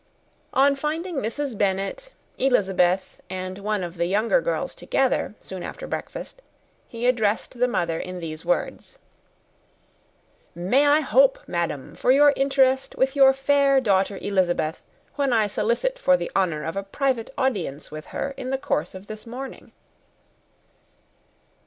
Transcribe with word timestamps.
On 0.55 0.75
finding 0.75 1.17
Mrs. 1.17 1.55
Bennet, 1.55 2.11
Elizabeth, 2.39 3.21
and 3.29 3.59
one 3.59 3.83
of 3.83 3.97
the 3.97 4.07
younger 4.07 4.41
girls 4.41 4.73
together, 4.73 5.35
soon 5.39 5.61
after 5.61 5.85
breakfast, 5.85 6.41
he 6.87 7.05
addressed 7.05 7.59
the 7.59 7.67
mother 7.67 7.99
in 7.99 8.19
these 8.19 8.43
words, 8.43 8.97
"May 10.55 10.87
I 10.87 11.01
hope, 11.01 11.37
madam, 11.45 11.93
for 11.93 12.09
your 12.09 12.33
interest 12.35 12.95
with 12.95 13.15
your 13.15 13.31
fair 13.31 13.79
daughter 13.79 14.17
Elizabeth, 14.23 14.81
when 15.17 15.31
I 15.31 15.45
solicit 15.45 15.99
for 15.99 16.17
the 16.17 16.31
honour 16.35 16.63
of 16.63 16.75
a 16.75 16.81
private 16.81 17.29
audience 17.37 17.91
with 17.91 18.07
her 18.07 18.31
in 18.37 18.49
the 18.49 18.57
course 18.57 18.95
of 18.95 19.05
this 19.05 19.27
morning?" 19.27 19.71